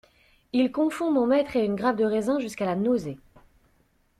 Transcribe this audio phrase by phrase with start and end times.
[0.51, 3.19] Il confond mon maître et une grappe de raisin jusqu'à la nausée.